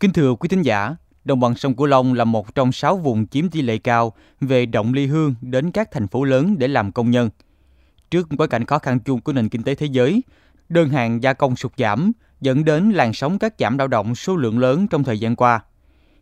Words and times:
Kính 0.00 0.12
thưa 0.12 0.34
quý 0.34 0.48
thính 0.48 0.62
giả, 0.62 0.96
đồng 1.24 1.40
bằng 1.40 1.54
sông 1.54 1.76
Cửu 1.76 1.86
Long 1.86 2.14
là 2.14 2.24
một 2.24 2.54
trong 2.54 2.72
sáu 2.72 2.96
vùng 2.96 3.26
chiếm 3.26 3.48
tỷ 3.48 3.62
lệ 3.62 3.78
cao 3.78 4.12
về 4.40 4.66
động 4.66 4.92
ly 4.92 5.06
hương 5.06 5.34
đến 5.40 5.70
các 5.70 5.90
thành 5.92 6.08
phố 6.08 6.24
lớn 6.24 6.58
để 6.58 6.68
làm 6.68 6.92
công 6.92 7.10
nhân. 7.10 7.30
Trước 8.10 8.28
bối 8.36 8.48
cảnh 8.48 8.64
khó 8.64 8.78
khăn 8.78 9.00
chung 9.00 9.20
của 9.20 9.32
nền 9.32 9.48
kinh 9.48 9.62
tế 9.62 9.74
thế 9.74 9.86
giới, 9.86 10.22
đơn 10.68 10.88
hàng 10.88 11.22
gia 11.22 11.32
công 11.32 11.56
sụt 11.56 11.72
giảm 11.76 12.12
dẫn 12.40 12.64
đến 12.64 12.90
làn 12.90 13.12
sóng 13.12 13.38
cắt 13.38 13.54
giảm 13.58 13.78
lao 13.78 13.88
động 13.88 14.14
số 14.14 14.36
lượng 14.36 14.58
lớn 14.58 14.86
trong 14.88 15.04
thời 15.04 15.18
gian 15.18 15.36
qua. 15.36 15.60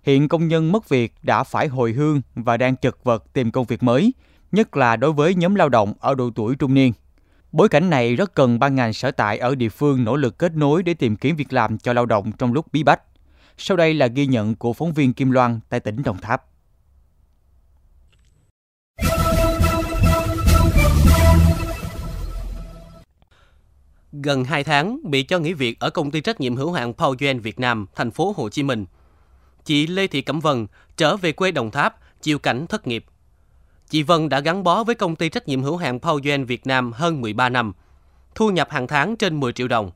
Hiện 0.02 0.28
công 0.28 0.48
nhân 0.48 0.72
mất 0.72 0.88
việc 0.88 1.14
đã 1.22 1.44
phải 1.44 1.68
hồi 1.68 1.92
hương 1.92 2.20
và 2.34 2.56
đang 2.56 2.76
chật 2.76 3.04
vật 3.04 3.24
tìm 3.32 3.50
công 3.50 3.66
việc 3.66 3.82
mới, 3.82 4.12
nhất 4.52 4.76
là 4.76 4.96
đối 4.96 5.12
với 5.12 5.34
nhóm 5.34 5.54
lao 5.54 5.68
động 5.68 5.92
ở 6.00 6.14
độ 6.14 6.30
tuổi 6.34 6.56
trung 6.56 6.74
niên. 6.74 6.92
Bối 7.52 7.68
cảnh 7.68 7.90
này 7.90 8.16
rất 8.16 8.34
cần 8.34 8.58
ban 8.58 8.74
ngành 8.74 8.92
sở 8.92 9.10
tại 9.10 9.38
ở 9.38 9.54
địa 9.54 9.68
phương 9.68 10.04
nỗ 10.04 10.16
lực 10.16 10.38
kết 10.38 10.54
nối 10.54 10.82
để 10.82 10.94
tìm 10.94 11.16
kiếm 11.16 11.36
việc 11.36 11.52
làm 11.52 11.78
cho 11.78 11.92
lao 11.92 12.06
động 12.06 12.32
trong 12.38 12.52
lúc 12.52 12.66
bí 12.72 12.82
bách. 12.82 13.00
Sau 13.58 13.76
đây 13.76 13.94
là 13.94 14.06
ghi 14.06 14.26
nhận 14.26 14.54
của 14.54 14.72
phóng 14.72 14.92
viên 14.92 15.12
Kim 15.12 15.30
Loan 15.30 15.60
tại 15.68 15.80
tỉnh 15.80 16.02
Đồng 16.02 16.18
Tháp. 16.18 16.44
Gần 24.12 24.44
2 24.44 24.64
tháng 24.64 24.98
bị 25.04 25.22
cho 25.22 25.38
nghỉ 25.38 25.52
việc 25.52 25.80
ở 25.80 25.90
công 25.90 26.10
ty 26.10 26.20
trách 26.20 26.40
nhiệm 26.40 26.56
hữu 26.56 26.72
hạn 26.72 26.92
Powergen 26.92 27.40
Việt 27.40 27.60
Nam, 27.60 27.86
thành 27.94 28.10
phố 28.10 28.34
Hồ 28.36 28.48
Chí 28.48 28.62
Minh. 28.62 28.86
Chị 29.64 29.86
Lê 29.86 30.06
Thị 30.06 30.22
Cẩm 30.22 30.40
Vân 30.40 30.66
trở 30.96 31.16
về 31.16 31.32
quê 31.32 31.50
Đồng 31.50 31.70
Tháp, 31.70 31.96
chịu 32.22 32.38
cảnh 32.38 32.66
thất 32.66 32.86
nghiệp. 32.86 33.04
Chị 33.88 34.02
Vân 34.02 34.28
đã 34.28 34.40
gắn 34.40 34.62
bó 34.62 34.84
với 34.84 34.94
công 34.94 35.16
ty 35.16 35.28
trách 35.28 35.48
nhiệm 35.48 35.62
hữu 35.62 35.76
hạn 35.76 35.98
Powergen 35.98 36.46
Việt 36.46 36.66
Nam 36.66 36.92
hơn 36.92 37.20
13 37.20 37.48
năm, 37.48 37.72
thu 38.34 38.50
nhập 38.50 38.70
hàng 38.70 38.86
tháng 38.86 39.16
trên 39.16 39.40
10 39.40 39.52
triệu 39.52 39.68
đồng. 39.68 39.90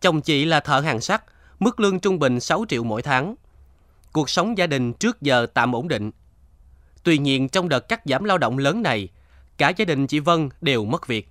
Chồng 0.00 0.20
chị 0.20 0.44
là 0.44 0.60
thợ 0.60 0.80
hàng 0.80 1.00
sắt, 1.00 1.24
mức 1.58 1.80
lương 1.80 2.00
trung 2.00 2.18
bình 2.18 2.40
6 2.40 2.64
triệu 2.68 2.84
mỗi 2.84 3.02
tháng. 3.02 3.34
Cuộc 4.12 4.30
sống 4.30 4.58
gia 4.58 4.66
đình 4.66 4.92
trước 4.92 5.22
giờ 5.22 5.46
tạm 5.54 5.74
ổn 5.74 5.88
định. 5.88 6.10
Tuy 7.02 7.18
nhiên 7.18 7.48
trong 7.48 7.68
đợt 7.68 7.88
cắt 7.88 8.00
giảm 8.04 8.24
lao 8.24 8.38
động 8.38 8.58
lớn 8.58 8.82
này, 8.82 9.08
cả 9.58 9.72
gia 9.76 9.84
đình 9.84 10.06
chị 10.06 10.18
Vân 10.18 10.48
đều 10.60 10.84
mất 10.84 11.06
việc. 11.06 11.28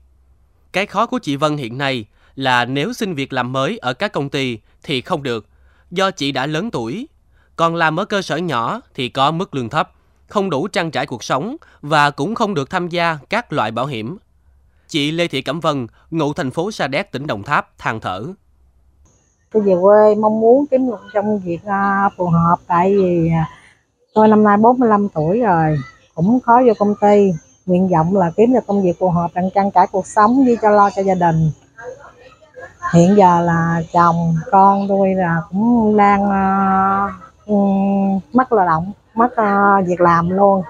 Cái 0.71 0.85
khó 0.85 1.05
của 1.05 1.19
chị 1.19 1.35
Vân 1.35 1.57
hiện 1.57 1.77
nay 1.77 2.05
là 2.35 2.65
nếu 2.65 2.93
xin 2.93 3.13
việc 3.13 3.33
làm 3.33 3.51
mới 3.51 3.77
ở 3.77 3.93
các 3.93 4.13
công 4.13 4.29
ty 4.29 4.59
thì 4.83 5.01
không 5.01 5.23
được, 5.23 5.47
do 5.91 6.11
chị 6.11 6.31
đã 6.31 6.45
lớn 6.45 6.71
tuổi. 6.71 7.07
Còn 7.55 7.75
làm 7.75 7.99
ở 7.99 8.05
cơ 8.05 8.21
sở 8.21 8.37
nhỏ 8.37 8.81
thì 8.93 9.09
có 9.09 9.31
mức 9.31 9.55
lương 9.55 9.69
thấp, 9.69 9.91
không 10.27 10.49
đủ 10.49 10.67
trang 10.67 10.91
trải 10.91 11.05
cuộc 11.05 11.23
sống 11.23 11.55
và 11.81 12.11
cũng 12.11 12.35
không 12.35 12.53
được 12.53 12.69
tham 12.69 12.89
gia 12.89 13.17
các 13.29 13.53
loại 13.53 13.71
bảo 13.71 13.85
hiểm. 13.85 14.17
Chị 14.87 15.11
Lê 15.11 15.27
Thị 15.27 15.41
Cẩm 15.41 15.59
Vân, 15.59 15.87
ngụ 16.11 16.33
thành 16.33 16.51
phố 16.51 16.71
Sa 16.71 16.87
Đéc, 16.87 17.11
tỉnh 17.11 17.27
Đồng 17.27 17.43
Tháp, 17.43 17.77
than 17.77 17.99
thở. 17.99 18.25
Tôi 19.55 19.63
về 19.63 19.73
quê 19.81 20.15
mong 20.15 20.39
muốn 20.39 20.65
kiếm 20.71 20.87
một 20.87 20.97
công 21.13 21.39
việc 21.39 21.59
uh, 21.65 22.13
phù 22.17 22.27
hợp 22.27 22.55
tại 22.67 22.95
vì 22.97 23.27
uh, 23.27 23.47
tôi 24.13 24.27
năm 24.27 24.43
nay 24.43 24.57
45 24.57 25.07
tuổi 25.09 25.39
rồi, 25.39 25.77
cũng 26.15 26.39
khó 26.39 26.61
vô 26.67 26.73
công 26.79 26.93
ty. 27.01 27.31
Nguyện 27.65 27.87
vọng 27.87 28.17
là 28.17 28.31
kiếm 28.37 28.53
được 28.53 28.67
công 28.67 28.83
việc 28.83 28.99
phù 28.99 29.09
hợp 29.09 29.31
đang 29.33 29.49
trang 29.55 29.71
trải 29.71 29.87
cuộc 29.91 30.07
sống 30.07 30.45
với 30.45 30.57
cho 30.61 30.69
lo 30.69 30.89
cho 30.95 31.01
gia 31.01 31.13
đình. 31.13 31.51
Hiện 32.93 33.15
giờ 33.17 33.41
là 33.41 33.81
chồng, 33.93 34.35
con 34.51 34.87
tôi 34.87 35.13
là 35.13 35.41
cũng 35.49 35.97
đang 35.97 36.23
uh, 37.47 38.23
mất 38.33 38.53
lao 38.53 38.65
động, 38.65 38.91
mất 39.13 39.29
uh, 39.31 39.87
việc 39.87 40.01
làm 40.01 40.29
luôn. 40.29 40.63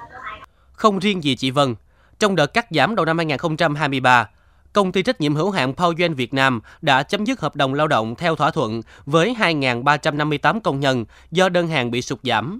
Không 0.73 0.99
riêng 0.99 1.23
gì 1.23 1.35
chị 1.35 1.51
Vân, 1.51 1.75
trong 2.19 2.35
đợt 2.35 2.53
cắt 2.53 2.67
giảm 2.71 2.95
đầu 2.95 3.05
năm 3.05 3.17
2023, 3.17 4.29
công 4.75 4.91
ty 4.91 5.03
trách 5.03 5.21
nhiệm 5.21 5.35
hữu 5.35 5.51
hạn 5.51 5.73
Powergen 5.73 6.15
Việt 6.15 6.33
Nam 6.33 6.61
đã 6.81 7.03
chấm 7.03 7.25
dứt 7.25 7.39
hợp 7.39 7.55
đồng 7.55 7.73
lao 7.73 7.87
động 7.87 8.15
theo 8.15 8.35
thỏa 8.35 8.51
thuận 8.51 8.81
với 9.05 9.35
2.358 9.39 10.59
công 10.59 10.79
nhân 10.79 11.05
do 11.31 11.49
đơn 11.49 11.67
hàng 11.67 11.91
bị 11.91 12.01
sụt 12.01 12.19
giảm. 12.23 12.59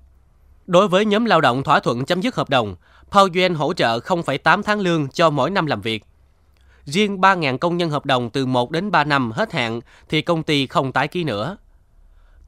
Đối 0.66 0.88
với 0.88 1.06
nhóm 1.06 1.26
lao 1.26 1.42
động 1.42 1.64
thỏa 1.64 1.80
thuận 1.80 2.06
chấm 2.06 2.22
dứt 2.22 2.36
hợp 2.36 2.50
đồng, 2.50 2.76
Powergen 3.12 3.56
hỗ 3.56 3.74
trợ 3.74 4.00
0,8 4.00 4.64
tháng 4.64 4.80
lương 4.80 5.08
cho 5.08 5.30
mỗi 5.30 5.50
năm 5.50 5.66
làm 5.66 5.82
việc. 5.82 6.04
Riêng 6.86 7.18
3.000 7.18 7.58
công 7.58 7.78
nhân 7.78 7.90
hợp 7.90 8.06
đồng 8.06 8.30
từ 8.30 8.46
1 8.46 8.72
đến 8.72 8.92
3 8.92 9.04
năm 9.04 9.32
hết 9.32 9.54
hạn 9.54 9.82
thì 10.10 10.22
công 10.22 10.44
ty 10.44 10.68
không 10.68 10.92
tái 10.92 11.08
ký 11.08 11.24
nữa. 11.24 11.58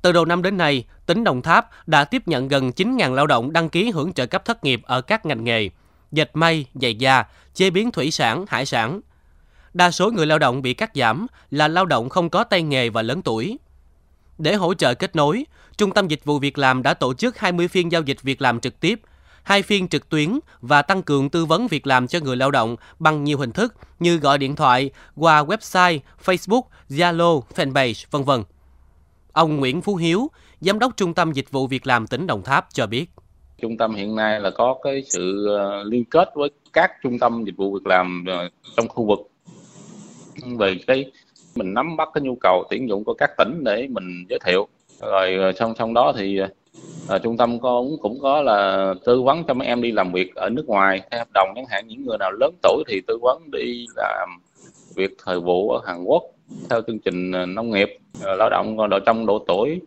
Từ 0.01 0.11
đầu 0.11 0.25
năm 0.25 0.41
đến 0.41 0.57
nay, 0.57 0.85
tỉnh 1.05 1.23
Đồng 1.23 1.41
Tháp 1.41 1.87
đã 1.87 2.03
tiếp 2.03 2.27
nhận 2.27 2.47
gần 2.47 2.69
9.000 2.69 3.13
lao 3.13 3.27
động 3.27 3.53
đăng 3.53 3.69
ký 3.69 3.91
hưởng 3.91 4.13
trợ 4.13 4.25
cấp 4.25 4.45
thất 4.45 4.63
nghiệp 4.63 4.81
ở 4.83 5.01
các 5.01 5.25
ngành 5.25 5.43
nghề 5.43 5.69
dệt 6.11 6.29
may, 6.33 6.65
giày 6.73 6.95
da, 6.95 7.23
chế 7.53 7.69
biến 7.69 7.91
thủy 7.91 8.11
sản, 8.11 8.45
hải 8.47 8.65
sản. 8.65 9.01
Đa 9.77 9.91
số 9.91 10.11
người 10.11 10.25
lao 10.25 10.39
động 10.39 10.61
bị 10.61 10.73
cắt 10.73 10.91
giảm 10.95 11.27
là 11.51 11.67
lao 11.67 11.85
động 11.85 12.09
không 12.09 12.29
có 12.29 12.43
tay 12.43 12.63
nghề 12.63 12.89
và 12.89 13.01
lớn 13.01 13.21
tuổi. 13.21 13.57
Để 14.37 14.55
hỗ 14.55 14.73
trợ 14.73 14.93
kết 14.93 15.15
nối, 15.15 15.45
Trung 15.77 15.91
tâm 15.91 16.07
Dịch 16.07 16.25
vụ 16.25 16.39
Việc 16.39 16.57
làm 16.57 16.83
đã 16.83 16.93
tổ 16.93 17.13
chức 17.13 17.37
20 17.37 17.67
phiên 17.67 17.91
giao 17.91 18.01
dịch 18.01 18.21
việc 18.21 18.41
làm 18.41 18.59
trực 18.59 18.79
tiếp, 18.79 19.01
hai 19.43 19.61
phiên 19.61 19.87
trực 19.87 20.09
tuyến 20.09 20.39
và 20.61 20.81
tăng 20.81 21.03
cường 21.03 21.29
tư 21.29 21.45
vấn 21.45 21.67
việc 21.67 21.87
làm 21.87 22.07
cho 22.07 22.19
người 22.19 22.35
lao 22.35 22.51
động 22.51 22.75
bằng 22.99 23.23
nhiều 23.23 23.37
hình 23.37 23.51
thức 23.51 23.75
như 23.99 24.17
gọi 24.17 24.37
điện 24.37 24.55
thoại, 24.55 24.89
qua 25.15 25.43
website, 25.43 25.99
Facebook, 26.25 26.61
Zalo, 26.89 27.41
fanpage, 27.55 28.05
vân 28.11 28.23
vân. 28.23 28.43
Ông 29.31 29.57
Nguyễn 29.57 29.81
Phú 29.81 29.95
Hiếu, 29.95 30.31
Giám 30.61 30.79
đốc 30.79 30.97
Trung 30.97 31.13
tâm 31.13 31.31
Dịch 31.31 31.51
vụ 31.51 31.67
Việc 31.67 31.87
làm 31.87 32.07
tỉnh 32.07 32.27
Đồng 32.27 32.43
Tháp 32.43 32.67
cho 32.73 32.87
biết. 32.87 33.09
Trung 33.61 33.77
tâm 33.77 33.95
hiện 33.95 34.15
nay 34.15 34.39
là 34.39 34.49
có 34.49 34.75
cái 34.83 35.03
sự 35.09 35.47
ờ, 35.57 35.83
liên 35.83 36.05
kết 36.05 36.29
với 36.35 36.49
các 36.73 36.91
trung 37.03 37.19
tâm 37.19 37.43
dịch 37.45 37.55
vụ 37.57 37.73
việc 37.73 37.87
làm 37.87 38.25
ờ, 38.27 38.49
trong 38.77 38.87
khu 38.87 39.05
vực 39.05 39.19
về 40.57 40.77
cái 40.87 41.11
mình 41.55 41.73
nắm 41.73 41.97
bắt 41.97 42.09
cái 42.13 42.21
nhu 42.21 42.35
cầu 42.35 42.63
tuyển 42.69 42.89
dụng 42.89 43.03
của 43.03 43.13
các 43.13 43.31
tỉnh 43.37 43.63
để 43.63 43.87
mình 43.89 44.25
giới 44.29 44.39
thiệu 44.45 44.67
rồi 45.01 45.35
ờ, 45.35 45.51
trong 45.51 45.73
trong 45.77 45.93
đó 45.93 46.13
thì 46.17 46.39
à, 47.09 47.17
trung 47.17 47.37
tâm 47.37 47.59
cũng 47.59 47.97
cũng 48.01 48.19
có 48.21 48.41
là 48.41 48.93
tư 49.05 49.21
vấn 49.21 49.43
cho 49.43 49.53
mấy 49.53 49.67
em 49.67 49.81
đi 49.81 49.91
làm 49.91 50.11
việc 50.11 50.35
ở 50.35 50.49
nước 50.49 50.65
ngoài 50.67 51.01
theo 51.11 51.19
hợp 51.19 51.27
đồng 51.33 51.49
chẳng 51.55 51.65
hạn 51.69 51.87
những 51.87 52.05
người 52.05 52.17
nào 52.17 52.31
lớn 52.31 52.53
tuổi 52.63 52.83
thì 52.87 53.01
tư 53.07 53.17
vấn 53.21 53.51
đi 53.51 53.85
làm 53.95 54.29
việc 54.95 55.11
thời 55.25 55.39
vụ 55.39 55.69
ở 55.69 55.81
Hàn 55.87 56.03
Quốc 56.03 56.23
theo 56.69 56.81
chương 56.87 56.99
trình 56.99 57.31
ờ, 57.31 57.45
nông 57.45 57.71
nghiệp 57.71 57.97
lao 58.21 58.49
động 58.49 58.77
còn 58.77 58.89
độ 58.89 58.99
trong 58.99 59.25
độ 59.25 59.43
tuổi 59.47 59.81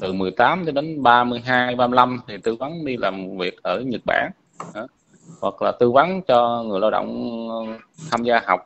từ 0.00 0.12
18 0.12 0.66
cho 0.66 0.72
đến 0.72 1.02
32 1.02 1.74
35 1.74 2.20
thì 2.28 2.34
tư 2.42 2.54
vấn 2.54 2.84
đi 2.84 2.96
làm 2.96 3.38
việc 3.38 3.62
ở 3.62 3.80
Nhật 3.80 4.00
Bản 4.06 4.30
đó. 4.74 4.86
hoặc 5.40 5.62
là 5.62 5.72
tư 5.72 5.90
vấn 5.90 6.22
cho 6.22 6.62
người 6.62 6.80
lao 6.80 6.90
động 6.90 7.48
tham 8.10 8.22
gia 8.22 8.40
học 8.46 8.60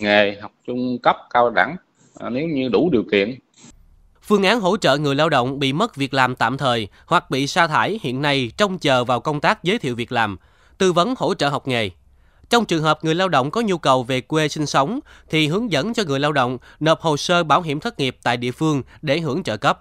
nghề 0.00 0.36
học 0.40 0.52
trung 0.66 0.98
cấp 1.02 1.16
cao 1.30 1.50
đẳng 1.50 1.76
à, 2.18 2.30
nếu 2.30 2.48
như 2.48 2.68
đủ 2.68 2.90
điều 2.92 3.02
kiện 3.12 3.38
Phương 4.28 4.42
án 4.42 4.60
hỗ 4.60 4.76
trợ 4.76 4.98
người 4.98 5.14
lao 5.14 5.28
động 5.28 5.58
bị 5.58 5.72
mất 5.72 5.96
việc 5.96 6.14
làm 6.14 6.36
tạm 6.36 6.58
thời 6.58 6.88
hoặc 7.06 7.30
bị 7.30 7.46
sa 7.46 7.66
thải 7.66 8.00
hiện 8.02 8.22
nay 8.22 8.52
trông 8.56 8.78
chờ 8.78 9.04
vào 9.04 9.20
công 9.20 9.40
tác 9.40 9.64
giới 9.64 9.78
thiệu 9.78 9.94
việc 9.94 10.12
làm, 10.12 10.36
tư 10.78 10.92
vấn 10.92 11.14
hỗ 11.18 11.34
trợ 11.34 11.48
học 11.48 11.68
nghề. 11.68 11.90
Trong 12.50 12.64
trường 12.64 12.82
hợp 12.82 13.04
người 13.04 13.14
lao 13.14 13.28
động 13.28 13.50
có 13.50 13.60
nhu 13.60 13.78
cầu 13.78 14.02
về 14.02 14.20
quê 14.20 14.48
sinh 14.48 14.66
sống 14.66 15.00
thì 15.30 15.48
hướng 15.48 15.72
dẫn 15.72 15.94
cho 15.94 16.02
người 16.06 16.20
lao 16.20 16.32
động 16.32 16.58
nộp 16.80 17.00
hồ 17.00 17.16
sơ 17.16 17.44
bảo 17.44 17.62
hiểm 17.62 17.80
thất 17.80 17.98
nghiệp 17.98 18.16
tại 18.22 18.36
địa 18.36 18.50
phương 18.50 18.82
để 19.02 19.20
hưởng 19.20 19.42
trợ 19.42 19.56
cấp. 19.56 19.80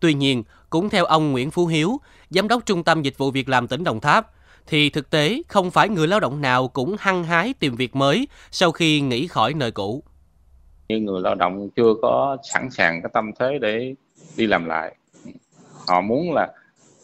Tuy 0.00 0.14
nhiên, 0.14 0.42
cũng 0.70 0.90
theo 0.90 1.04
ông 1.04 1.32
Nguyễn 1.32 1.50
Phú 1.50 1.66
Hiếu, 1.66 2.00
Giám 2.30 2.48
đốc 2.48 2.66
Trung 2.66 2.84
tâm 2.84 3.02
Dịch 3.02 3.18
vụ 3.18 3.30
Việc 3.30 3.48
làm 3.48 3.68
tỉnh 3.68 3.84
Đồng 3.84 4.00
Tháp, 4.00 4.30
thì 4.66 4.90
thực 4.90 5.10
tế 5.10 5.42
không 5.48 5.70
phải 5.70 5.88
người 5.88 6.08
lao 6.08 6.20
động 6.20 6.40
nào 6.40 6.68
cũng 6.68 6.96
hăng 6.98 7.24
hái 7.24 7.54
tìm 7.58 7.76
việc 7.76 7.96
mới 7.96 8.28
sau 8.50 8.72
khi 8.72 9.00
nghỉ 9.00 9.26
khỏi 9.26 9.54
nơi 9.54 9.70
cũ. 9.70 10.02
Như 10.88 10.98
người 10.98 11.20
lao 11.20 11.34
động 11.34 11.68
chưa 11.76 11.94
có 12.02 12.36
sẵn 12.52 12.70
sàng 12.70 13.02
cái 13.02 13.10
tâm 13.12 13.30
thế 13.38 13.58
để 13.60 13.94
đi 14.36 14.46
làm 14.46 14.64
lại. 14.64 14.94
Họ 15.88 16.00
muốn 16.00 16.32
là 16.34 16.48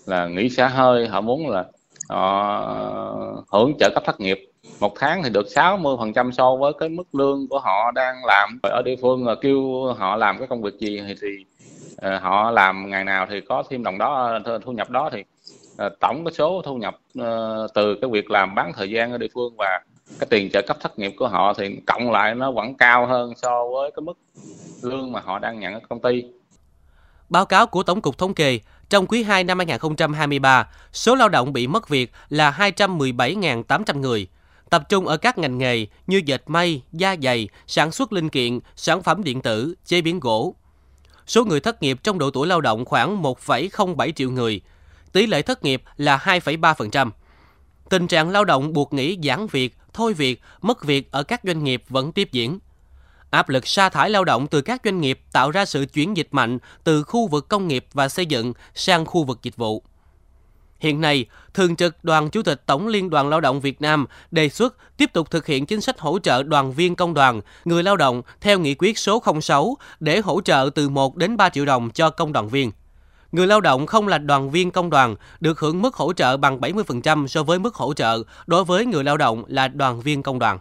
là 0.07 0.27
nghỉ 0.27 0.49
xả 0.49 0.69
hơi, 0.69 1.09
họ 1.09 1.21
muốn 1.21 1.49
là 1.49 1.65
họ 2.09 3.45
hưởng 3.53 3.73
trợ 3.79 3.91
cấp 3.95 4.03
thất 4.07 4.21
nghiệp 4.21 4.51
một 4.81 4.93
tháng 4.99 5.23
thì 5.23 5.31
được 5.31 5.47
60% 5.47 6.31
so 6.31 6.57
với 6.57 6.73
cái 6.79 6.89
mức 6.89 7.15
lương 7.15 7.49
của 7.49 7.59
họ 7.59 7.91
đang 7.91 8.25
làm 8.25 8.59
ở 8.63 8.83
địa 8.85 8.97
phương 9.03 9.27
là 9.27 9.35
kêu 9.41 9.85
họ 9.99 10.17
làm 10.17 10.39
cái 10.39 10.49
công 10.49 10.63
việc 10.63 10.79
gì 10.79 11.01
thì, 11.09 11.15
thì 11.23 11.29
uh, 11.95 12.23
họ 12.23 12.51
làm 12.51 12.91
ngày 12.91 13.05
nào 13.05 13.27
thì 13.31 13.41
có 13.41 13.63
thêm 13.71 13.83
đồng 13.83 13.99
đó 13.99 14.39
thu 14.65 14.73
nhập 14.73 14.91
đó 14.91 15.11
thì 15.13 15.25
Ờ, 15.77 15.89
tổng 16.01 16.25
cái 16.25 16.33
số 16.33 16.63
thu 16.65 16.77
nhập 16.77 16.99
ờ, 17.19 17.67
từ 17.75 17.95
cái 18.01 18.11
việc 18.11 18.31
làm 18.31 18.55
bán 18.55 18.73
thời 18.77 18.91
gian 18.91 19.13
ở 19.13 19.19
địa 19.19 19.29
phương 19.35 19.57
và 19.57 19.81
cái 20.19 20.27
tiền 20.31 20.51
trợ 20.51 20.63
cấp 20.63 20.77
thất 20.81 20.99
nghiệp 20.99 21.13
của 21.19 21.29
họ 21.29 21.55
thì 21.55 21.77
cộng 21.87 22.11
lại 22.11 22.35
nó 22.35 22.53
vẫn 22.53 22.75
cao 22.75 23.07
hơn 23.07 23.33
so 23.37 23.65
với 23.73 23.91
cái 23.91 24.01
mức 24.03 24.19
lương 24.83 25.13
mà 25.13 25.21
họ 25.21 25.39
đang 25.39 25.61
nhận 25.61 25.75
ở 25.75 25.81
công 25.89 26.03
ty. 26.03 26.25
Báo 27.29 27.47
cáo 27.47 27.67
của 27.67 27.83
Tổng 27.83 28.01
cục 28.01 28.19
Thống 28.19 28.35
kê, 28.35 28.61
trong 28.89 29.07
quý 29.07 29.23
2 29.23 29.45
năm 29.45 29.59
2023, 29.59 30.69
số 30.93 31.15
lao 31.15 31.29
động 31.29 31.53
bị 31.53 31.67
mất 31.67 31.89
việc 31.89 32.13
là 32.29 32.51
217.800 32.51 34.01
người, 34.01 34.29
tập 34.71 34.83
trung 34.89 35.07
ở 35.07 35.17
các 35.17 35.39
ngành 35.39 35.59
nghề 35.59 35.87
như 36.07 36.23
dệt 36.25 36.43
may, 36.47 36.83
da 36.93 37.17
dày, 37.23 37.49
sản 37.67 37.93
xuất 37.93 38.13
linh 38.13 38.29
kiện, 38.29 38.59
sản 38.77 39.03
phẩm 39.03 39.25
điện 39.25 39.43
tử, 39.43 39.75
chế 39.85 40.01
biến 40.01 40.21
gỗ. 40.21 40.55
Số 41.27 41.45
người 41.45 41.61
thất 41.61 41.83
nghiệp 41.83 41.99
trong 42.03 42.19
độ 42.19 42.31
tuổi 42.31 42.47
lao 42.47 42.61
động 42.61 42.85
khoảng 42.85 43.23
1,07 43.23 44.13
triệu 44.13 44.31
người, 44.31 44.61
tỷ 45.15 45.27
lệ 45.27 45.43
thất 45.43 45.65
nghiệp 45.65 45.83
là 45.97 46.17
2,3%. 46.17 47.11
Tình 47.89 48.07
trạng 48.07 48.31
lao 48.31 48.45
động 48.45 48.73
buộc 48.73 48.93
nghỉ 48.93 49.19
giãn 49.23 49.47
việc, 49.47 49.77
thôi 49.93 50.13
việc, 50.13 50.41
mất 50.63 50.85
việc 50.85 51.13
ở 51.13 51.23
các 51.23 51.41
doanh 51.45 51.65
nghiệp 51.65 51.83
vẫn 51.89 52.13
tiếp 52.13 52.29
diễn. 52.33 52.59
Áp 53.31 53.49
lực 53.49 53.67
sa 53.67 53.89
thải 53.89 54.11
lao 54.11 54.25
động 54.25 54.47
từ 54.47 54.61
các 54.61 54.81
doanh 54.85 55.01
nghiệp 55.01 55.21
tạo 55.33 55.51
ra 55.51 55.65
sự 55.65 55.87
chuyển 55.93 56.17
dịch 56.17 56.29
mạnh 56.31 56.59
từ 56.85 57.03
khu 57.03 57.29
vực 57.29 57.49
công 57.49 57.69
nghiệp 57.69 57.87
và 57.93 58.09
xây 58.09 58.27
dựng 58.27 58.53
sang 58.75 59.07
khu 59.07 59.25
vực 59.25 59.39
dịch 59.43 59.57
vụ. 59.57 59.83
Hiện 60.79 61.01
nay, 61.01 61.27
Thường 61.55 61.77
trực 61.77 62.05
Đoàn 62.05 62.31
Chủ 62.31 62.43
tịch 62.43 62.63
Tổng 62.67 62.87
Liên 62.87 63.11
đoàn 63.11 63.29
Lao 63.29 63.41
động 63.41 63.61
Việt 63.61 63.81
Nam 63.81 64.07
đề 64.31 64.49
xuất 64.49 64.97
tiếp 64.97 65.13
tục 65.13 65.31
thực 65.31 65.47
hiện 65.47 65.67
chính 65.67 65.81
sách 65.81 66.01
hỗ 66.01 66.19
trợ 66.19 66.43
đoàn 66.43 66.73
viên 66.73 66.97
công 66.97 67.15
đoàn, 67.15 67.41
người 67.65 67.83
lao 67.83 67.97
động 67.97 68.23
theo 68.41 68.59
nghị 68.59 68.75
quyết 68.75 68.99
số 68.99 69.23
06 69.41 69.77
để 70.01 70.21
hỗ 70.21 70.41
trợ 70.41 70.71
từ 70.75 70.89
1 70.89 71.17
đến 71.17 71.37
3 71.37 71.49
triệu 71.49 71.65
đồng 71.65 71.91
cho 71.91 72.11
công 72.11 72.33
đoàn 72.33 72.49
viên. 72.49 72.73
Người 73.35 73.47
lao 73.47 73.61
động 73.61 73.87
không 73.87 74.09
là 74.09 74.19
đoàn 74.19 74.51
viên 74.51 74.71
công 74.71 74.91
đoàn 74.91 75.17
được 75.41 75.61
hưởng 75.61 75.83
mức 75.83 75.95
hỗ 75.95 76.13
trợ 76.13 76.37
bằng 76.37 76.61
70% 76.61 77.27
so 77.27 77.43
với 77.43 77.59
mức 77.59 77.75
hỗ 77.75 77.95
trợ 77.95 78.23
đối 78.47 78.65
với 78.65 78.87
người 78.87 79.05
lao 79.05 79.17
động 79.17 79.45
là 79.47 79.69
đoàn 79.69 80.01
viên 80.01 80.23
công 80.23 80.39
đoàn. 80.39 80.59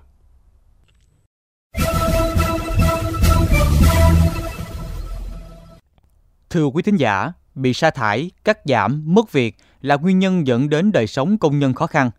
Thưa 6.50 6.66
quý 6.66 6.84
thính 6.84 6.96
giả, 6.96 7.32
bị 7.56 7.74
sa 7.74 7.90
thải, 7.90 8.32
cắt 8.44 8.58
giảm, 8.66 9.04
mất 9.06 9.32
việc 9.32 9.58
là 9.82 9.96
nguyên 9.96 10.20
nhân 10.20 10.48
dẫn 10.48 10.70
đến 10.70 10.92
đời 10.92 11.08
sống 11.08 11.38
công 11.38 11.60
nhân 11.60 11.74
khó 11.74 11.88
khăn. 11.88 12.12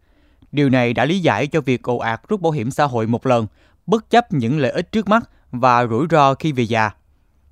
Điều 0.52 0.68
này 0.68 0.92
đã 0.92 1.04
lý 1.04 1.20
giải 1.20 1.46
cho 1.46 1.60
việc 1.60 1.82
ồ 1.82 1.98
ạt 1.98 2.20
rút 2.28 2.40
bảo 2.40 2.52
hiểm 2.52 2.70
xã 2.70 2.84
hội 2.84 3.06
một 3.06 3.26
lần, 3.26 3.46
bất 3.86 4.10
chấp 4.10 4.32
những 4.32 4.58
lợi 4.58 4.70
ích 4.70 4.92
trước 4.92 5.08
mắt 5.08 5.30
và 5.50 5.86
rủi 5.86 6.06
ro 6.10 6.34
khi 6.34 6.52
về 6.52 6.64
già. 6.64 6.90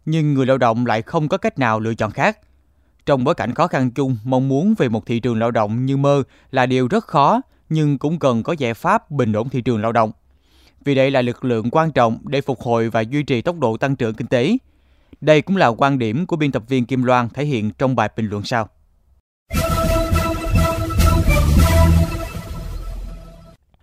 Nhưng 0.04 0.34
người 0.34 0.46
lao 0.46 0.58
động 0.58 0.86
lại 0.86 1.02
không 1.02 1.28
có 1.28 1.36
cách 1.36 1.58
nào 1.58 1.80
lựa 1.80 1.94
chọn 1.94 2.10
khác. 2.10 2.38
Trong 3.06 3.24
bối 3.24 3.34
cảnh 3.34 3.54
khó 3.54 3.66
khăn 3.66 3.90
chung, 3.90 4.16
mong 4.24 4.48
muốn 4.48 4.74
về 4.78 4.88
một 4.88 5.06
thị 5.06 5.20
trường 5.20 5.38
lao 5.38 5.50
động 5.50 5.86
như 5.86 5.96
mơ 5.96 6.22
là 6.50 6.66
điều 6.66 6.88
rất 6.88 7.06
khó, 7.06 7.40
nhưng 7.68 7.98
cũng 7.98 8.18
cần 8.18 8.42
có 8.42 8.54
giải 8.58 8.74
pháp 8.74 9.10
bình 9.10 9.32
ổn 9.32 9.48
thị 9.48 9.60
trường 9.60 9.82
lao 9.82 9.92
động. 9.92 10.12
Vì 10.84 10.94
đây 10.94 11.10
là 11.10 11.22
lực 11.22 11.44
lượng 11.44 11.70
quan 11.70 11.92
trọng 11.92 12.18
để 12.24 12.40
phục 12.40 12.60
hồi 12.60 12.90
và 12.90 13.00
duy 13.00 13.22
trì 13.22 13.42
tốc 13.42 13.58
độ 13.58 13.76
tăng 13.76 13.96
trưởng 13.96 14.14
kinh 14.14 14.26
tế. 14.26 14.56
Đây 15.20 15.42
cũng 15.42 15.56
là 15.56 15.66
quan 15.68 15.98
điểm 15.98 16.26
của 16.26 16.36
biên 16.36 16.52
tập 16.52 16.62
viên 16.68 16.86
Kim 16.86 17.02
Loan 17.02 17.28
thể 17.28 17.44
hiện 17.44 17.70
trong 17.70 17.96
bài 17.96 18.10
bình 18.16 18.28
luận 18.28 18.42
sau. 18.42 18.68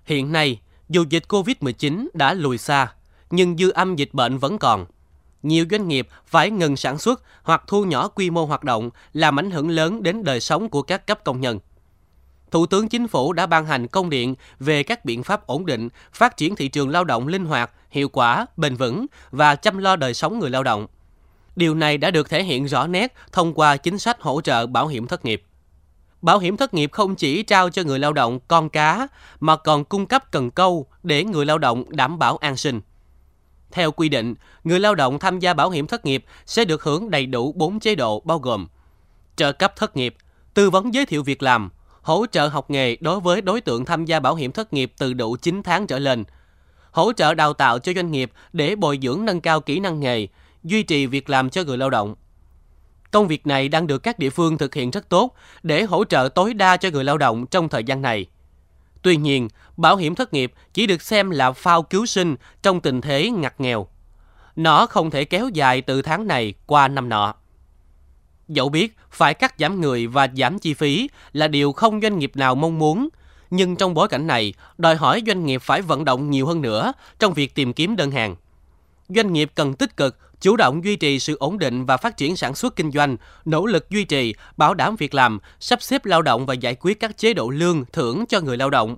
Hiện 0.06 0.32
nay, 0.32 0.60
dù 0.90 1.06
dịch 1.10 1.24
COVID-19 1.28 2.08
đã 2.14 2.34
lùi 2.34 2.58
xa, 2.58 2.94
nhưng 3.30 3.58
dư 3.58 3.70
âm 3.70 3.96
dịch 3.96 4.14
bệnh 4.14 4.38
vẫn 4.38 4.58
còn. 4.58 4.86
Nhiều 5.44 5.66
doanh 5.72 5.88
nghiệp 5.88 6.08
phải 6.26 6.52
ngừng 6.52 6.76
sản 6.76 6.98
xuất 6.98 7.24
hoặc 7.44 7.64
thu 7.68 7.84
nhỏ 7.84 8.08
quy 8.08 8.30
mô 8.30 8.46
hoạt 8.46 8.64
động 8.64 8.90
làm 9.14 9.40
ảnh 9.40 9.52
hưởng 9.52 9.70
lớn 9.70 10.04
đến 10.04 10.24
đời 10.24 10.40
sống 10.40 10.70
của 10.70 10.82
các 10.82 11.08
cấp 11.08 11.24
công 11.24 11.42
nhân. 11.42 11.60
Thủ 12.52 12.66
tướng 12.66 12.90
Chính 12.90 13.08
phủ 13.08 13.34
đã 13.34 13.46
ban 13.46 13.66
hành 13.66 13.88
công 13.88 14.10
điện 14.10 14.36
về 14.60 14.84
các 14.84 15.06
biện 15.06 15.24
pháp 15.24 15.48
ổn 15.48 15.66
định, 15.66 15.90
phát 16.14 16.38
triển 16.38 16.56
thị 16.56 16.68
trường 16.68 16.90
lao 16.90 17.04
động 17.04 17.28
linh 17.28 17.46
hoạt, 17.46 17.72
hiệu 17.90 18.10
quả, 18.10 18.46
bền 18.58 18.76
vững 18.76 19.06
và 19.32 19.56
chăm 19.56 19.78
lo 19.78 19.96
đời 19.96 20.14
sống 20.14 20.40
người 20.40 20.50
lao 20.50 20.64
động. 20.64 20.88
Điều 21.56 21.76
này 21.76 21.98
đã 21.98 22.12
được 22.12 22.30
thể 22.30 22.44
hiện 22.44 22.66
rõ 22.66 22.88
nét 22.88 23.14
thông 23.32 23.54
qua 23.54 23.78
chính 23.78 24.00
sách 24.00 24.22
hỗ 24.22 24.42
trợ 24.42 24.68
bảo 24.68 24.88
hiểm 24.88 25.08
thất 25.08 25.26
nghiệp. 25.26 25.44
Bảo 26.22 26.40
hiểm 26.40 26.58
thất 26.58 26.74
nghiệp 26.74 26.92
không 26.92 27.16
chỉ 27.16 27.44
trao 27.44 27.70
cho 27.70 27.84
người 27.84 28.00
lao 28.00 28.14
động 28.14 28.40
con 28.48 28.70
cá 28.70 29.08
mà 29.40 29.56
còn 29.56 29.86
cung 29.86 30.06
cấp 30.06 30.32
cần 30.32 30.52
câu 30.52 30.88
để 31.04 31.24
người 31.24 31.46
lao 31.46 31.58
động 31.58 31.84
đảm 31.90 32.20
bảo 32.20 32.38
an 32.38 32.58
sinh. 32.58 32.82
Theo 33.72 33.92
quy 33.92 34.10
định, 34.10 34.36
người 34.64 34.80
lao 34.80 34.96
động 34.96 35.20
tham 35.20 35.40
gia 35.40 35.54
bảo 35.54 35.70
hiểm 35.70 35.88
thất 35.88 36.06
nghiệp 36.06 36.26
sẽ 36.46 36.66
được 36.66 36.84
hưởng 36.84 37.10
đầy 37.10 37.26
đủ 37.26 37.52
4 37.52 37.80
chế 37.80 37.96
độ 37.96 38.20
bao 38.20 38.40
gồm 38.40 38.68
trợ 39.40 39.52
cấp 39.52 39.76
thất 39.76 39.96
nghiệp, 39.96 40.16
tư 40.54 40.70
vấn 40.70 40.94
giới 40.94 41.06
thiệu 41.06 41.24
việc 41.24 41.44
làm, 41.44 41.70
hỗ 42.02 42.26
trợ 42.32 42.48
học 42.48 42.70
nghề 42.70 42.96
đối 42.96 43.20
với 43.20 43.42
đối 43.42 43.62
tượng 43.62 43.86
tham 43.86 44.06
gia 44.06 44.20
bảo 44.20 44.36
hiểm 44.36 44.52
thất 44.52 44.74
nghiệp 44.74 44.94
từ 44.98 45.14
đủ 45.14 45.36
9 45.42 45.64
tháng 45.64 45.88
trở 45.88 46.00
lên, 46.00 46.24
hỗ 46.92 47.14
trợ 47.14 47.34
đào 47.34 47.54
tạo 47.54 47.80
cho 47.80 47.94
doanh 47.94 48.12
nghiệp 48.12 48.32
để 48.54 48.76
bồi 48.76 49.00
dưỡng 49.02 49.26
nâng 49.26 49.42
cao 49.42 49.62
kỹ 49.62 49.80
năng 49.80 50.00
nghề, 50.00 50.28
duy 50.64 50.84
trì 50.84 51.06
việc 51.06 51.30
làm 51.30 51.50
cho 51.50 51.64
người 51.64 51.78
lao 51.78 51.90
động. 51.90 52.16
Công 53.12 53.28
việc 53.28 53.48
này 53.48 53.70
đang 53.70 53.88
được 53.88 53.98
các 53.98 54.20
địa 54.20 54.30
phương 54.30 54.58
thực 54.58 54.76
hiện 54.76 54.92
rất 54.92 55.10
tốt 55.10 55.34
để 55.64 55.84
hỗ 55.84 56.06
trợ 56.06 56.30
tối 56.36 56.54
đa 56.54 56.78
cho 56.78 56.90
người 56.90 57.04
lao 57.04 57.18
động 57.18 57.46
trong 57.48 57.70
thời 57.70 57.84
gian 57.84 58.02
này. 58.02 58.26
Tuy 59.02 59.18
nhiên, 59.18 59.48
bảo 59.78 59.96
hiểm 59.96 60.16
thất 60.16 60.34
nghiệp 60.34 60.54
chỉ 60.74 60.88
được 60.88 61.02
xem 61.02 61.30
là 61.30 61.52
phao 61.52 61.84
cứu 61.84 62.06
sinh 62.06 62.36
trong 62.62 62.82
tình 62.82 63.02
thế 63.02 63.30
ngặt 63.30 63.62
nghèo. 63.62 63.88
Nó 64.56 64.86
không 64.86 65.12
thể 65.12 65.26
kéo 65.26 65.50
dài 65.54 65.82
từ 65.82 66.02
tháng 66.02 66.28
này 66.28 66.54
qua 66.66 66.88
năm 66.88 67.10
nọ. 67.10 67.34
Dẫu 68.48 68.70
biết 68.70 68.98
phải 69.12 69.34
cắt 69.34 69.56
giảm 69.58 69.82
người 69.82 70.08
và 70.08 70.28
giảm 70.38 70.60
chi 70.60 70.74
phí 70.74 71.10
là 71.34 71.48
điều 71.48 71.72
không 71.72 72.02
doanh 72.02 72.20
nghiệp 72.20 72.32
nào 72.36 72.56
mong 72.56 72.80
muốn, 72.80 73.10
nhưng 73.50 73.76
trong 73.76 73.94
bối 73.94 74.08
cảnh 74.08 74.28
này, 74.28 74.54
đòi 74.78 74.96
hỏi 74.96 75.24
doanh 75.28 75.46
nghiệp 75.46 75.62
phải 75.62 75.82
vận 75.82 76.06
động 76.06 76.30
nhiều 76.30 76.48
hơn 76.48 76.62
nữa 76.62 76.94
trong 77.20 77.34
việc 77.34 77.56
tìm 77.56 77.74
kiếm 77.74 77.96
đơn 77.96 78.12
hàng. 78.12 78.36
Doanh 79.10 79.34
nghiệp 79.34 79.52
cần 79.56 79.74
tích 79.74 79.98
cực 79.98 80.18
chủ 80.42 80.56
động 80.56 80.84
duy 80.84 80.96
trì 80.96 81.20
sự 81.20 81.38
ổn 81.40 81.60
định 81.60 81.86
và 81.86 81.98
phát 81.98 82.18
triển 82.18 82.36
sản 82.36 82.56
xuất 82.56 82.76
kinh 82.76 82.92
doanh, 82.92 83.18
nỗ 83.46 83.66
lực 83.66 83.90
duy 83.90 84.04
trì, 84.04 84.36
bảo 84.58 84.74
đảm 84.74 84.96
việc 84.96 85.14
làm, 85.14 85.40
sắp 85.60 85.82
xếp 85.82 86.06
lao 86.06 86.22
động 86.22 86.46
và 86.46 86.54
giải 86.54 86.76
quyết 86.76 87.00
các 87.00 87.18
chế 87.18 87.34
độ 87.34 87.50
lương, 87.50 87.86
thưởng 87.94 88.26
cho 88.30 88.42
người 88.42 88.58
lao 88.58 88.70
động. 88.70 88.98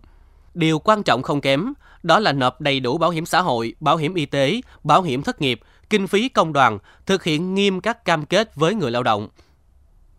Điều 0.54 0.80
quan 0.80 1.04
trọng 1.04 1.24
không 1.24 1.42
kém, 1.42 1.74
đó 2.04 2.20
là 2.20 2.32
nộp 2.32 2.62
đầy 2.62 2.80
đủ 2.80 2.98
bảo 2.98 3.10
hiểm 3.10 3.26
xã 3.26 3.42
hội, 3.42 3.76
bảo 3.80 3.98
hiểm 3.98 4.14
y 4.14 4.26
tế, 4.26 4.62
bảo 4.84 5.02
hiểm 5.02 5.24
thất 5.24 5.42
nghiệp, 5.42 5.60
kinh 5.90 6.08
phí 6.08 6.30
công 6.30 6.54
đoàn, 6.54 6.80
thực 7.06 7.24
hiện 7.24 7.54
nghiêm 7.54 7.82
các 7.82 8.06
cam 8.06 8.26
kết 8.26 8.56
với 8.56 8.74
người 8.74 8.92
lao 8.92 9.04
động. 9.04 9.30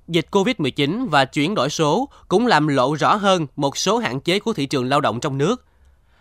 Dịch 0.09 0.27
COVID-19 0.31 1.09
và 1.09 1.25
chuyển 1.25 1.55
đổi 1.55 1.71
số 1.71 2.09
cũng 2.29 2.47
làm 2.47 2.69
lộ 2.69 2.95
rõ 2.95 3.15
hơn 3.15 3.47
một 3.57 3.77
số 3.77 3.99
hạn 3.99 4.21
chế 4.21 4.39
của 4.39 4.53
thị 4.53 4.67
trường 4.67 4.89
lao 4.89 5.01
động 5.01 5.21
trong 5.21 5.39
nước. 5.39 5.65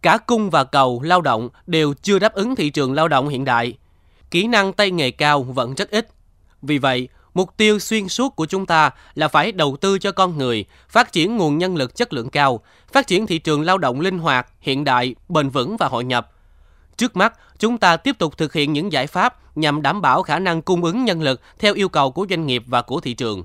Cả 0.01 0.17
cung 0.17 0.49
và 0.49 0.63
cầu 0.63 1.01
lao 1.01 1.21
động 1.21 1.49
đều 1.67 1.93
chưa 2.01 2.19
đáp 2.19 2.33
ứng 2.33 2.55
thị 2.55 2.69
trường 2.69 2.93
lao 2.93 3.07
động 3.07 3.29
hiện 3.29 3.45
đại 3.45 3.77
kỹ 4.31 4.47
năng 4.47 4.73
tay 4.73 4.91
nghề 4.91 5.11
cao 5.11 5.43
vẫn 5.43 5.75
rất 5.75 5.91
ít. 5.91 6.07
Vì 6.61 6.77
vậy, 6.77 7.07
mục 7.33 7.57
tiêu 7.57 7.79
xuyên 7.79 8.07
suốt 8.07 8.35
của 8.35 8.45
chúng 8.45 8.65
ta 8.65 8.91
là 9.15 9.27
phải 9.27 9.51
đầu 9.51 9.77
tư 9.81 9.99
cho 9.99 10.11
con 10.11 10.37
người, 10.37 10.65
phát 10.89 11.11
triển 11.11 11.37
nguồn 11.37 11.57
nhân 11.57 11.75
lực 11.75 11.95
chất 11.95 12.13
lượng 12.13 12.29
cao, 12.29 12.61
phát 12.91 13.07
triển 13.07 13.27
thị 13.27 13.39
trường 13.39 13.61
lao 13.61 13.77
động 13.77 13.99
linh 14.01 14.19
hoạt, 14.19 14.47
hiện 14.59 14.83
đại, 14.83 15.15
bền 15.29 15.49
vững 15.49 15.77
và 15.77 15.87
hội 15.87 16.03
nhập. 16.03 16.31
Trước 16.97 17.15
mắt, 17.15 17.33
chúng 17.59 17.77
ta 17.77 17.97
tiếp 17.97 18.15
tục 18.19 18.37
thực 18.37 18.53
hiện 18.53 18.73
những 18.73 18.91
giải 18.91 19.07
pháp 19.07 19.57
nhằm 19.57 19.81
đảm 19.81 20.01
bảo 20.01 20.23
khả 20.23 20.39
năng 20.39 20.61
cung 20.61 20.83
ứng 20.83 21.05
nhân 21.05 21.21
lực 21.21 21.41
theo 21.59 21.73
yêu 21.73 21.89
cầu 21.89 22.11
của 22.11 22.25
doanh 22.29 22.47
nghiệp 22.47 22.63
và 22.67 22.81
của 22.81 22.99
thị 22.99 23.13
trường. 23.13 23.43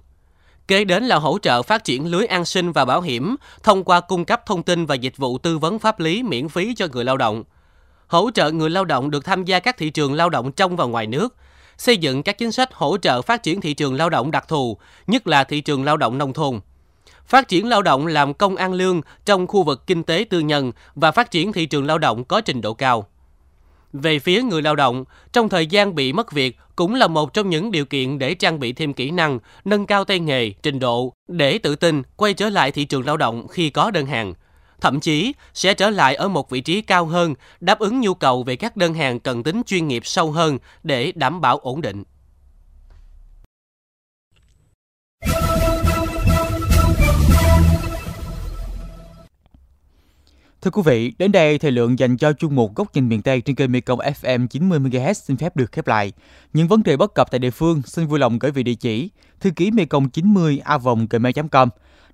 Kế 0.69 0.85
đến 0.85 1.05
là 1.05 1.17
hỗ 1.17 1.38
trợ 1.38 1.62
phát 1.62 1.85
triển 1.85 2.06
lưới 2.06 2.27
an 2.27 2.44
sinh 2.44 2.73
và 2.73 2.85
bảo 2.85 3.00
hiểm 3.00 3.37
thông 3.62 3.85
qua 3.85 4.00
cung 4.00 4.25
cấp 4.25 4.47
thông 4.47 4.62
tin 4.62 4.87
và 4.87 4.94
dịch 4.94 5.17
vụ 5.17 5.38
tư 5.38 5.59
vấn 5.59 5.79
pháp 5.79 6.00
lý 6.00 6.23
miễn 6.23 6.49
phí 6.49 6.75
cho 6.75 6.87
người 6.93 7.05
lao 7.05 7.17
động– 7.17 7.44
hỗ 8.06 8.31
trợ 8.31 8.50
người 8.50 8.70
lao 8.70 8.85
động 8.85 9.11
được 9.11 9.25
tham 9.25 9.44
gia 9.44 9.61
các 9.61 9.76
thị 9.76 9.91
trường 9.91 10.14
lao 10.14 10.31
động 10.31 10.53
trong 10.53 10.76
và 10.76 10.85
ngoài 10.85 11.06
nước, 11.06 11.37
xây 11.79 11.97
dựng 11.97 12.23
các 12.23 12.38
chính 12.38 12.53
sách 12.53 12.75
hỗ 12.75 12.97
trợ 12.97 13.23
phát 13.23 13.43
triển 13.43 13.61
thị 13.61 13.75
trường 13.75 13.94
lao 13.94 14.11
động 14.11 14.31
đặc 14.31 14.49
thù, 14.49 14.79
nhất 15.06 15.26
là 15.26 15.44
thị 15.44 15.61
trường 15.61 15.85
lao 15.85 15.97
động 15.97 16.19
nông 16.19 16.32
thôn. 16.32 16.61
Phát 17.26 17.49
triển 17.49 17.69
lao 17.69 17.83
động 17.83 18.07
làm 18.07 18.35
công 18.35 18.57
ăn 18.57 18.73
lương 18.73 19.00
trong 19.25 19.47
khu 19.47 19.62
vực 19.62 19.87
kinh 19.87 20.02
tế 20.02 20.25
tư 20.31 20.40
nhân 20.40 20.73
và 20.95 21.11
phát 21.11 21.31
triển 21.31 21.52
thị 21.52 21.66
trường 21.66 21.87
lao 21.87 21.99
động 21.99 22.25
có 22.25 22.40
trình 22.40 22.61
độ 22.61 22.75
cao. 22.75 23.07
Về 23.92 24.19
phía 24.19 24.42
người 24.42 24.62
lao 24.62 24.76
động, 24.76 25.04
trong 25.33 25.49
thời 25.49 25.66
gian 25.66 25.95
bị 25.95 26.12
mất 26.12 26.33
việc 26.33 26.59
cũng 26.76 26.95
là 26.95 27.07
một 27.07 27.35
trong 27.35 27.50
những 27.50 27.71
điều 27.71 27.85
kiện 27.85 28.19
để 28.19 28.35
trang 28.35 28.61
bị 28.61 28.73
thêm 28.73 28.92
kỹ 28.92 29.11
năng, 29.11 29.38
nâng 29.64 29.87
cao 29.87 30.04
tay 30.04 30.21
nghề, 30.21 30.50
trình 30.50 30.78
độ 30.78 31.12
để 31.28 31.59
tự 31.59 31.76
tin 31.76 32.02
quay 32.16 32.35
trở 32.35 32.49
lại 32.49 32.73
thị 32.73 32.85
trường 32.85 33.07
lao 33.07 33.16
động 33.16 33.49
khi 33.49 33.71
có 33.71 33.90
đơn 33.90 34.07
hàng– 34.07 34.35
thậm 34.80 35.00
chí 35.00 35.35
sẽ 35.54 35.75
trở 35.75 35.90
lại 35.90 36.14
ở 36.14 36.28
một 36.28 36.50
vị 36.50 36.61
trí 36.61 36.80
cao 36.83 37.06
hơn, 37.06 37.35
đáp 37.61 37.78
ứng 37.78 38.00
nhu 38.00 38.14
cầu 38.14 38.42
về 38.42 38.56
các 38.56 38.76
đơn 38.76 38.95
hàng 38.95 39.21
cần 39.21 39.42
tính 39.42 39.62
chuyên 39.66 39.88
nghiệp 39.88 40.02
sâu 40.06 40.33
hơn 40.33 40.59
để 40.83 41.12
đảm 41.14 41.40
bảo 41.40 41.59
ổn 41.59 41.80
định. 41.80 42.02
Thưa 50.66 50.71
quý 50.71 50.83
vị, 50.85 51.12
đến 51.18 51.33
đây 51.33 51.59
thời 51.59 51.71
lượng 51.71 51.99
dành 51.99 52.16
cho 52.16 52.33
chung 52.33 52.54
mục 52.54 52.75
góc 52.75 52.95
nhìn 52.95 53.09
miền 53.09 53.23
Tây 53.23 53.40
trên 53.40 53.56
kênh 53.56 53.73
Mekong 53.73 53.99
FM 53.99 54.47
90 54.47 54.78
MHz 54.78 55.12
xin 55.12 55.37
phép 55.37 55.56
được 55.56 55.73
khép 55.73 55.87
lại. 55.87 56.12
Những 56.52 56.68
vấn 56.68 56.83
đề 56.83 56.97
bất 56.97 57.14
cập 57.14 57.30
tại 57.30 57.38
địa 57.38 57.50
phương 57.50 57.83
xin 57.83 58.06
vui 58.06 58.18
lòng 58.18 58.38
gửi 58.38 58.50
về 58.52 58.62
địa 58.62 58.75
chỉ 58.75 59.11
thư 59.40 59.50
ký 59.50 59.71
mekong 59.71 60.11
90 60.11 60.61
a 60.64 60.78
gmail.com. 61.11 61.68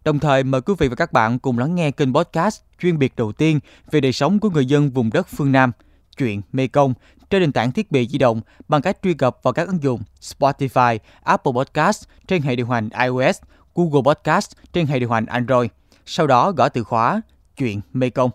Đồng 0.04 0.18
thời 0.18 0.44
mời 0.44 0.60
quý 0.60 0.74
vị 0.78 0.88
và 0.88 0.94
các 0.94 1.12
bạn 1.12 1.38
cùng 1.38 1.58
lắng 1.58 1.74
nghe 1.74 1.90
kênh 1.90 2.14
podcast 2.14 2.60
chuyên 2.80 2.98
biệt 2.98 3.16
đầu 3.16 3.32
tiên 3.32 3.60
về 3.90 4.00
đời 4.00 4.12
sống 4.12 4.40
của 4.40 4.50
người 4.50 4.66
dân 4.66 4.90
vùng 4.90 5.10
đất 5.12 5.28
phương 5.28 5.52
Nam, 5.52 5.72
chuyện 6.16 6.42
Mekong 6.52 6.94
trên 7.30 7.40
nền 7.42 7.52
tảng 7.52 7.72
thiết 7.72 7.92
bị 7.92 8.08
di 8.08 8.18
động 8.18 8.40
bằng 8.68 8.82
cách 8.82 8.98
truy 9.02 9.14
cập 9.14 9.36
vào 9.42 9.52
các 9.52 9.68
ứng 9.68 9.82
dụng 9.82 10.02
Spotify, 10.20 10.98
Apple 11.22 11.52
Podcast 11.52 12.04
trên 12.28 12.42
hệ 12.42 12.56
điều 12.56 12.66
hành 12.66 12.88
iOS, 13.04 13.36
Google 13.74 14.14
Podcast 14.14 14.52
trên 14.72 14.86
hệ 14.86 14.98
điều 14.98 15.10
hành 15.10 15.26
Android. 15.26 15.70
Sau 16.06 16.26
đó 16.26 16.52
gõ 16.52 16.68
từ 16.68 16.84
khóa 16.84 17.22
chuyện 17.56 17.80
Mekong. 17.92 18.30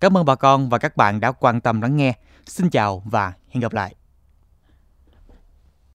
Cảm 0.00 0.16
ơn 0.16 0.24
bà 0.24 0.34
con 0.34 0.68
và 0.68 0.78
các 0.78 0.96
bạn 0.96 1.20
đã 1.20 1.32
quan 1.32 1.60
tâm 1.60 1.80
lắng 1.80 1.96
nghe. 1.96 2.12
Xin 2.46 2.70
chào 2.70 3.02
và 3.04 3.32
hẹn 3.48 3.60
gặp 3.60 3.72
lại. 3.72 3.94